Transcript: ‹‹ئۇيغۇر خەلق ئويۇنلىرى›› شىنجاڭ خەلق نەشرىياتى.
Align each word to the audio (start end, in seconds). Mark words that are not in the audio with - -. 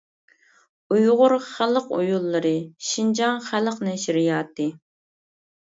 ‹‹ئۇيغۇر 0.95 1.35
خەلق 1.49 1.93
ئويۇنلىرى›› 1.99 2.55
شىنجاڭ 2.89 3.41
خەلق 3.51 3.81
نەشرىياتى. 3.91 4.71